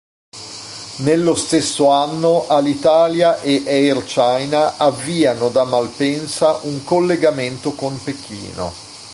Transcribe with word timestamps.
Nello 1.05 1.35
stesso 1.35 1.91
anno 1.91 2.47
Alitalia 2.47 3.39
e 3.39 3.61
Air 3.67 4.03
China 4.03 4.77
avviano 4.77 5.49
da 5.49 5.63
Malpensa 5.63 6.57
un 6.63 6.83
collegamento 6.83 7.73
con 7.75 8.01
Pechino. 8.03 8.73